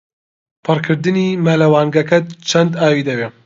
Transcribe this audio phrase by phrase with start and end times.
[0.65, 3.33] پڕکردنی مەلەوانگەکەت چەند ئاوی دەوێت؟